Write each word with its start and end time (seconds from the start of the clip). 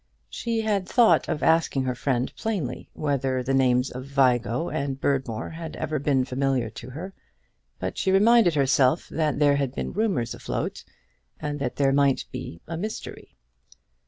She 0.31 0.61
had 0.61 0.89
thought 0.89 1.29
of 1.29 1.43
asking 1.43 1.83
her 1.83 1.93
friend 1.93 2.33
plainly 2.35 2.89
whether 2.93 3.43
the 3.43 3.53
names 3.53 3.91
of 3.91 4.03
Vigo 4.05 4.67
and 4.67 4.99
Berdmore 4.99 5.51
had 5.51 5.75
ever 5.75 5.99
been 5.99 6.25
familiar 6.25 6.71
to 6.71 6.89
her; 6.89 7.13
but 7.77 7.99
she 7.99 8.11
reminded 8.11 8.55
herself 8.55 9.07
that 9.09 9.37
there 9.37 9.57
had 9.57 9.75
been 9.75 9.93
rumours 9.93 10.33
afloat, 10.33 10.83
and 11.39 11.59
that 11.59 11.75
there 11.75 11.93
might 11.93 12.25
be 12.31 12.61
a 12.67 12.77
mystery. 12.77 13.35